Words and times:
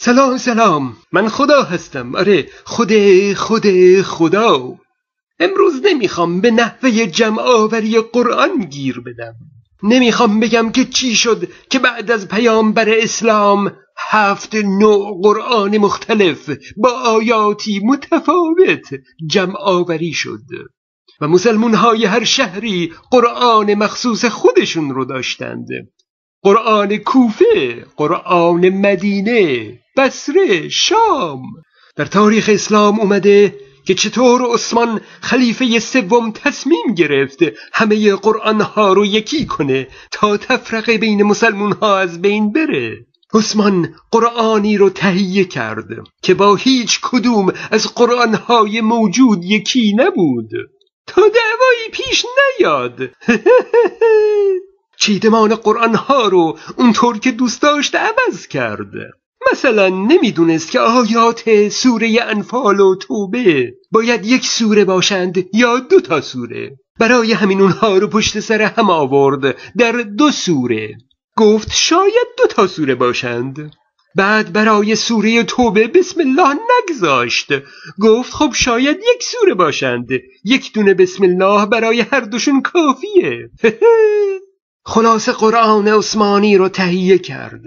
سلام 0.00 0.38
سلام. 0.38 0.96
من 1.12 1.28
خدا 1.28 1.62
هستم. 1.62 2.14
آره 2.16 2.48
خود 2.64 2.92
خود 3.32 3.66
خدا. 4.02 4.74
امروز 5.40 5.80
نمی‌خوام 5.84 6.40
به 6.40 6.50
نحوه 6.50 7.06
جمع 7.06 7.42
آوری 7.42 8.00
قرآن 8.00 8.58
گیر 8.58 9.00
بدم. 9.00 9.34
نمی‌خوام 9.82 10.40
بگم 10.40 10.70
که 10.70 10.84
چی 10.84 11.14
شد 11.14 11.48
که 11.70 11.78
بعد 11.78 12.10
از 12.10 12.28
پیامبر 12.28 12.88
اسلام 12.88 13.72
هفت 13.98 14.54
نوع 14.54 15.20
قرآن 15.22 15.78
مختلف 15.78 16.50
با 16.76 16.90
آیاتی 16.90 17.80
متفاوت 17.84 18.94
جمع 19.26 19.58
آوری 19.58 20.12
شد. 20.12 20.42
و 21.20 21.28
مسلمون 21.28 21.74
های 21.74 22.04
هر 22.04 22.24
شهری 22.24 22.92
قرآن 23.10 23.74
مخصوص 23.74 24.24
خودشون 24.24 24.90
رو 24.90 25.04
داشتند. 25.04 25.66
قرآن 26.42 26.96
کوفه 26.96 27.86
قرآن 27.96 28.68
مدینه 28.68 29.78
بسره 29.98 30.68
شام. 30.68 31.42
در 31.96 32.04
تاریخ 32.04 32.50
اسلام 32.52 33.00
اومده 33.00 33.58
که 33.86 33.94
چطور 33.94 34.54
عثمان 34.54 35.00
خلیفه 35.20 35.78
سوم 35.78 36.30
تصمیم 36.30 36.94
گرفت 36.96 37.38
همه 37.72 38.14
قرآن 38.14 38.60
ها 38.60 38.92
رو 38.92 39.06
یکی 39.06 39.46
کنه 39.46 39.88
تا 40.10 40.36
تفرقه 40.36 40.98
بین 40.98 41.22
مسلمون 41.22 41.72
ها 41.72 41.98
از 41.98 42.22
بین 42.22 42.52
بره. 42.52 43.06
عثمان 43.34 43.94
قرآنی 44.10 44.76
رو 44.76 44.90
تهیه 44.90 45.44
کرد 45.44 45.88
که 46.22 46.34
با 46.34 46.54
هیچ 46.54 47.00
کدوم 47.02 47.52
از 47.70 47.94
قرآن 47.94 48.34
های 48.34 48.80
موجود 48.80 49.44
یکی 49.44 49.94
نبود. 49.96 50.50
تا 51.06 51.22
دعوایی 51.22 51.88
پیش 51.92 52.24
نیاد. 52.60 52.98
چیدمان 55.00 55.54
قرآن 55.54 55.94
ها 55.94 56.28
رو 56.28 56.58
اونطور 56.76 57.18
که 57.18 57.32
دوست 57.32 57.62
داشت 57.62 57.94
عوض 57.94 58.46
کرد. 58.46 59.17
مثلا 59.52 59.88
نمی‌دونست 59.88 60.70
که 60.70 60.80
آیات 60.80 61.68
سوره 61.68 62.18
انفال 62.22 62.80
و 62.80 62.94
توبه 62.94 63.74
باید 63.90 64.26
یک 64.26 64.46
سوره 64.46 64.84
باشند 64.84 65.46
یا 65.54 65.78
دو 65.78 66.00
تا 66.00 66.20
سوره. 66.20 66.76
برای 66.98 67.32
همین 67.32 67.60
اونها 67.60 67.98
رو 67.98 68.08
پشت 68.08 68.40
سر 68.40 68.62
هم 68.62 68.90
آورد 68.90 69.56
در 69.78 69.92
دو 69.92 70.30
سوره. 70.30 70.96
گفت 71.36 71.68
شاید 71.72 72.26
دو 72.38 72.46
تا 72.46 72.66
سوره 72.66 72.94
باشند. 72.94 73.72
بعد 74.16 74.52
برای 74.52 74.96
سوره 74.96 75.44
توبه 75.44 75.86
بسم 75.86 76.20
الله 76.20 76.54
نگذاشت. 76.54 77.48
گفت 78.00 78.32
خب 78.32 78.50
شاید 78.54 78.96
یک 79.14 79.22
سوره 79.22 79.54
باشند. 79.54 80.08
یک 80.44 80.72
دونه 80.72 80.94
بسم 80.94 81.24
الله 81.24 81.66
برای 81.66 82.00
هر 82.00 82.20
دوشون 82.20 82.62
کافیه. 82.62 83.50
خلاص 84.92 85.28
قرآن 85.28 85.88
عثمانی 85.88 86.56
رو 86.56 86.68
تهیه 86.68 87.18
کرد. 87.18 87.62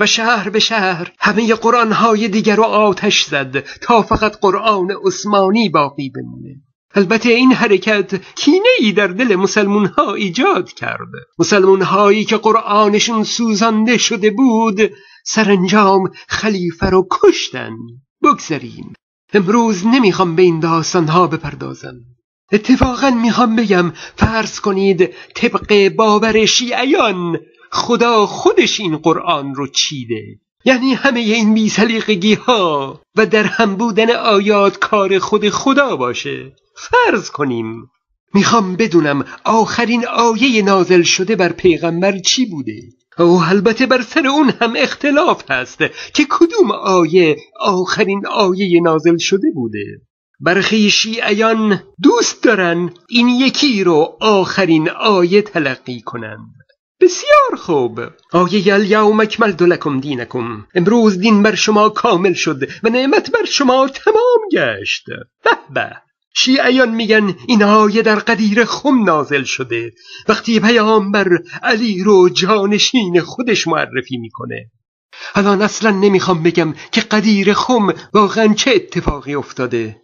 و 0.00 0.06
شهر 0.06 0.48
به 0.48 0.58
شهر 0.58 1.12
همه 1.18 1.54
قرآنهای 1.54 2.28
دیگر 2.28 2.56
رو 2.56 2.62
آتش 2.62 3.24
زد 3.24 3.64
تا 3.80 4.02
فقط 4.02 4.36
قرآن 4.40 4.90
عثمانی 5.04 5.68
باقی 5.68 6.10
بمونه. 6.10 6.54
البته 6.94 7.28
این 7.28 7.52
حرکت 7.52 8.34
کینه 8.34 8.68
ای 8.78 8.92
در 8.92 9.06
دل 9.06 9.36
مسلمون 9.36 9.86
ها 9.86 10.14
ایجاد 10.14 10.72
کرد. 10.72 11.08
مسلمون 11.38 11.82
هایی 11.82 12.24
که 12.24 12.36
قرآنشون 12.36 13.24
سوزانده 13.24 13.98
شده 13.98 14.30
بود 14.30 14.90
سرانجام 15.24 16.10
خلیفه 16.28 16.86
رو 16.86 17.08
کشتن. 17.10 17.76
بگذریم. 18.22 18.92
امروز 19.32 19.86
نمی‌خوام 19.86 20.36
به 20.36 20.42
این 20.42 20.60
داستان 20.60 21.08
ها 21.08 21.26
بپردازم. 21.26 21.94
اتفاقا 22.52 23.10
می‌خوام 23.10 23.56
بگم 23.56 23.92
فرض 24.16 24.60
کنید 24.60 25.14
طبق 25.34 25.88
باور 25.88 26.46
شیعیان 26.46 27.38
خدا 27.70 28.26
خودش 28.26 28.80
این 28.80 28.96
قرآن 28.96 29.54
رو 29.54 29.66
چیده. 29.66 30.22
یعنی 30.64 30.94
همه 30.94 31.20
این 31.20 31.54
بیسلیقگی 31.54 32.34
ها 32.34 33.00
و 33.16 33.26
در 33.26 33.44
هم 33.44 33.76
بودن 33.76 34.10
آیات 34.10 34.78
کار 34.78 35.18
خود 35.18 35.48
خدا 35.48 35.96
باشه. 35.96 36.52
فرض 36.76 37.30
کنیم. 37.30 37.90
می‌خوام 38.34 38.76
بدونم 38.76 39.24
آخرین 39.44 40.06
آیه 40.06 40.62
نازل 40.62 41.02
شده 41.02 41.36
بر 41.36 41.52
پیغمبر 41.52 42.18
چی 42.18 42.46
بوده؟ 42.46 42.82
او 43.18 43.40
البته 43.42 43.86
بر 43.86 44.02
سر 44.02 44.26
اون 44.26 44.50
هم 44.60 44.72
اختلاف 44.76 45.50
هست 45.50 45.78
که 46.14 46.26
کدوم 46.30 46.70
آیه 46.70 47.36
آخرین 47.60 48.26
آیه 48.26 48.80
نازل 48.82 49.16
شده 49.16 49.48
بوده. 49.54 49.84
برخی 50.40 50.90
شیعیان 50.90 51.82
دوست 52.02 52.42
دارن 52.42 52.90
این 53.08 53.28
یکی 53.28 53.84
رو 53.84 54.16
آخرین 54.20 54.90
آیه 54.90 55.42
تلقی 55.42 56.00
کنند. 56.00 56.54
بسیار 57.00 57.56
خوب. 57.58 58.00
آیه 58.32 58.74
الیوم 58.74 59.20
اکملت 59.20 59.62
لکم 59.62 60.00
دینکم. 60.00 60.66
امروز 60.74 61.18
دین 61.18 61.42
بر 61.42 61.54
شما 61.54 61.88
کامل 61.88 62.32
شد 62.32 62.62
و 62.82 62.88
نعمت 62.88 63.30
بر 63.30 63.44
شما 63.44 63.88
تمام 63.88 64.40
گشت. 64.52 65.06
به 65.44 65.50
به. 65.74 65.92
شیعیان 66.34 66.94
میگن 66.94 67.34
این 67.48 67.62
آیه 67.62 68.02
در 68.02 68.16
قدیر 68.16 68.64
خم 68.64 69.04
نازل 69.04 69.42
شده. 69.42 69.92
وقتی 70.28 70.60
پیامبر 70.60 71.28
علی 71.62 72.02
رو 72.02 72.28
جانشین 72.28 73.20
خودش 73.20 73.66
معرفی 73.66 74.16
می‌کنه. 74.16 74.70
الان 75.34 75.62
اصلا 75.62 75.90
نمی‌خوام 75.90 76.42
بگم 76.42 76.74
که 76.92 77.00
قدیر 77.00 77.52
خم 77.52 77.94
واقعا 78.14 78.54
چه 78.54 78.70
اتفاقی 78.74 79.34
افتاده. 79.34 79.96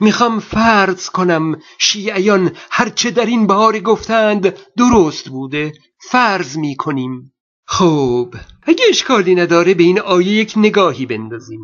می‌خوام 0.00 0.40
فرض 0.40 1.10
کنم 1.10 1.60
شیعیان 1.78 2.52
هرچه 2.70 3.10
در 3.10 3.26
این 3.26 3.46
باره 3.46 3.80
گفتند 3.80 4.56
درست 4.76 5.28
بوده 5.28 5.72
فرض 6.10 6.56
می‌کنیم. 6.56 7.32
خب 7.66 8.34
اگه 8.62 8.84
اشکالی 8.88 9.34
نداره 9.34 9.74
به 9.74 9.82
این 9.82 10.00
آیه 10.00 10.28
یک 10.28 10.54
نگاهی 10.56 11.06
بندازیم. 11.06 11.60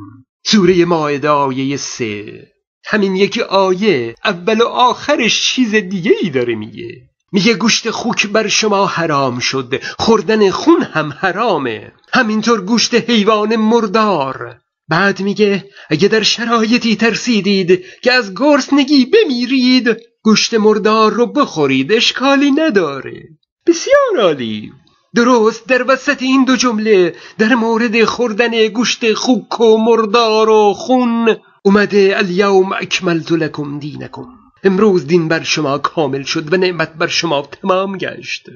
سوره 0.46 0.84
ماعده 0.84 1.28
آیه 1.28 1.76
سه. 1.76 2.46
همین 2.86 3.16
یک 3.16 3.38
آیه 3.38 4.14
اول 4.24 4.60
و 4.60 4.66
آخرش 4.66 5.42
چیز 5.42 5.74
دیگه 5.74 6.12
ای 6.22 6.30
داره 6.30 6.54
میگه. 6.54 7.08
میگه 7.32 7.54
گوشت 7.54 7.90
خوک 7.90 8.26
بر 8.26 8.48
شما 8.48 8.86
حرام 8.86 9.38
شد 9.38 9.82
خوردن 9.98 10.50
خون 10.50 10.82
هم 10.82 11.12
حرامه. 11.12 11.92
همینطور 12.12 12.60
گوشت 12.60 12.94
حیوان 13.10 13.56
مردار. 13.56 14.60
بعد 14.88 15.20
میگه 15.20 15.64
اگه 15.90 16.08
در 16.08 16.22
شرایطی 16.22 16.96
ترسیدید 16.96 17.84
که 18.02 18.12
از 18.12 18.34
گرسنگی 18.34 19.06
بمیرید 19.06 19.96
گوشت 20.22 20.54
مردار 20.54 21.12
رو 21.12 21.26
بخورید 21.26 21.92
اشکالی 21.92 22.50
نداره. 22.50 23.22
بسیار 23.66 24.20
عالی. 24.26 24.72
درست 25.14 25.68
در 25.68 25.84
وسط 25.88 26.22
این 26.22 26.44
دو 26.44 26.56
جمله 26.56 27.14
در 27.38 27.54
مورد 27.54 28.04
خوردن 28.04 28.68
گوشت 28.68 29.12
خوک 29.12 29.60
و 29.60 29.76
مردار 29.76 30.48
و 30.48 30.74
خون 30.74 31.36
اومده 31.62 32.14
الیوم 32.16 32.72
اکملت 32.72 33.32
لکم 33.32 33.78
دینکم. 33.78 34.26
امروز 34.64 35.06
دین 35.06 35.28
بر 35.28 35.42
شما 35.42 35.78
کامل 35.78 36.22
شد 36.22 36.52
و 36.52 36.56
نعمت 36.56 36.94
بر 36.94 37.06
شما 37.06 37.42
تمام 37.42 37.98
گشت. 37.98 38.46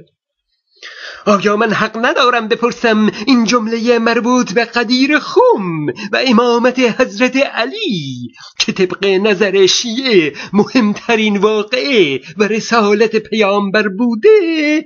آیا 1.27 1.57
من 1.57 1.73
حق 1.73 1.99
ندارم 2.03 2.49
بپرسم 2.49 3.11
این 3.27 3.45
جمله 3.45 3.99
مربوط 3.99 4.53
به 4.53 4.65
قدیر 4.65 5.19
خم 5.19 5.87
و 6.13 6.23
امامت 6.27 6.79
حضرت 7.01 7.37
علی 7.37 8.29
که 8.59 8.73
طبق 8.73 9.05
نظر 9.05 9.67
شیعه 9.67 10.33
مهمترین 10.53 11.37
واقعه 11.37 12.21
و 12.39 12.45
رسالت 12.45 13.17
پیامبر 13.17 13.89
بوده؟ 13.89 14.85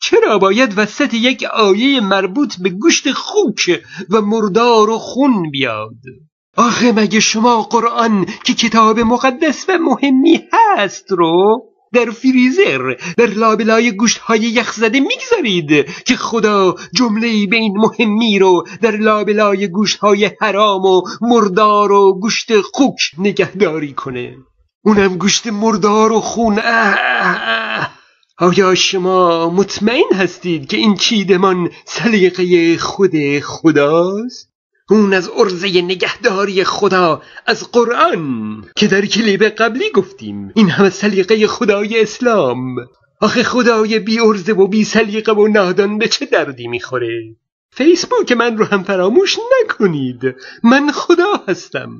چرا 0.00 0.38
باید 0.38 0.78
وسط 0.78 1.14
یک 1.14 1.44
آیه 1.44 2.00
مربوط 2.00 2.54
به 2.62 2.70
گوشت 2.70 3.12
خوک 3.12 3.82
و 4.10 4.20
مردار 4.20 4.90
و 4.90 4.98
خون 4.98 5.50
بیاد؟ 5.50 5.98
آخه 6.56 6.92
مگه 6.92 7.20
شما 7.20 7.62
قرآن 7.62 8.26
که 8.44 8.54
کتاب 8.54 9.00
مقدس 9.00 9.64
و 9.68 9.78
مهمی 9.78 10.40
هست 10.52 11.12
رو 11.12 11.67
در 11.92 12.10
فریزر 12.10 12.94
در 13.16 13.26
لابلای 13.26 13.92
گوشت 13.92 14.18
های 14.18 14.40
یخزده 14.40 15.00
می‌گذارید 15.00 15.86
که 16.04 16.16
خدا 16.16 16.74
جمله 16.94 17.46
به 17.46 17.56
این 17.56 17.74
مهمی 17.76 18.38
رو 18.38 18.64
در 18.82 18.96
لابلای 18.96 19.68
گوشت 19.68 19.98
های 19.98 20.30
حرام 20.40 20.84
و 20.84 21.02
مردار 21.20 21.92
و 21.92 22.18
گوشت 22.20 22.60
خوک 22.60 23.00
نگهداری 23.18 23.92
کنه. 23.92 24.36
اونم 24.84 25.16
گوشت 25.16 25.46
مردار 25.46 26.12
و 26.12 26.20
خون. 26.20 26.58
اه 26.64 27.90
آیا 28.38 28.74
شما 28.74 29.50
مطمئن 29.50 30.12
هستید 30.14 30.68
که 30.68 30.76
این 30.76 30.94
چیدمان 30.94 31.70
سلیقه 31.84 32.78
خود 32.78 33.12
خداست؟ 33.38 34.48
اون 34.90 35.14
از 35.14 35.28
عرضه 35.28 35.82
نگهداری 35.82 36.64
خدا 36.64 37.22
از 37.46 37.72
قرآن 37.72 38.64
که 38.76 38.86
در 38.86 39.06
کلیب 39.06 39.44
قبلی 39.44 39.90
گفتیم. 39.90 40.52
این 40.54 40.70
همه 40.70 40.90
سلیقه 40.90 41.46
خدای 41.46 42.02
اسلام. 42.02 42.76
آخه 43.20 43.42
خدای 43.42 43.98
بی 43.98 44.18
عرضه 44.18 44.52
و 44.52 44.66
بی 44.66 44.84
سلیقه 44.84 45.32
و 45.32 45.48
نادان 45.48 45.98
به 45.98 46.08
چه 46.08 46.26
دردی 46.26 46.66
می‌خوره؟ 46.68 47.34
فیسبوک 47.70 48.32
من 48.32 48.56
رو 48.56 48.64
هم 48.64 48.82
فراموش 48.82 49.36
نکنید. 49.62 50.34
من 50.62 50.90
خدا 50.92 51.32
هستم. 51.48 51.90